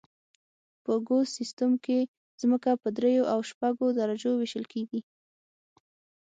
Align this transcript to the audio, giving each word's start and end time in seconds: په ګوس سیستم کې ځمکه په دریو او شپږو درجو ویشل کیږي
په 0.83 0.93
ګوس 1.07 1.27
سیستم 1.37 1.71
کې 1.85 1.99
ځمکه 2.41 2.71
په 2.81 2.87
دریو 2.97 3.23
او 3.33 3.39
شپږو 3.49 3.87
درجو 3.99 4.31
ویشل 4.37 4.65
کیږي 4.73 4.99